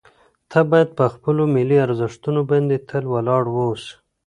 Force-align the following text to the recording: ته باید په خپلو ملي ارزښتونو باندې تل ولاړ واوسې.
ته 0.49 0.59
باید 0.69 0.89
په 0.97 1.05
خپلو 1.13 1.43
ملي 1.55 1.77
ارزښتونو 1.85 2.41
باندې 2.51 2.75
تل 2.89 3.03
ولاړ 3.13 3.43
واوسې. 3.51 3.93